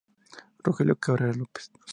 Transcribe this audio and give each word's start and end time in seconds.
Rogelio 0.63 0.95
Cabrera 0.95 1.31
López. 1.37 1.69